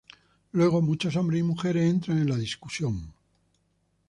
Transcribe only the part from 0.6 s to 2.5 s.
muchos hombres y mujeres entran en la